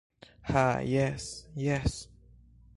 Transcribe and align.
Ha 0.51 0.63
jes... 0.93 1.27
jes... 1.67 1.95